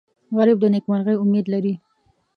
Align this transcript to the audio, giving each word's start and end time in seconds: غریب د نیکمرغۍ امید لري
غریب 0.37 0.57
د 0.61 0.65
نیکمرغۍ 0.73 1.15
امید 1.19 1.45
لري 1.53 1.73